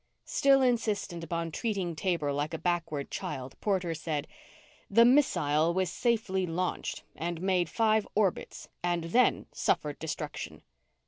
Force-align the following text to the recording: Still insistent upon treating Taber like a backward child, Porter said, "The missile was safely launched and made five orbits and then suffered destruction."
Still 0.25 0.63
insistent 0.63 1.23
upon 1.23 1.51
treating 1.51 1.95
Taber 1.95 2.33
like 2.33 2.55
a 2.55 2.57
backward 2.57 3.11
child, 3.11 3.55
Porter 3.61 3.93
said, 3.93 4.27
"The 4.89 5.05
missile 5.05 5.75
was 5.75 5.91
safely 5.91 6.47
launched 6.47 7.03
and 7.15 7.39
made 7.39 7.69
five 7.69 8.07
orbits 8.15 8.67
and 8.83 9.03
then 9.03 9.45
suffered 9.51 9.99
destruction." 9.99 10.63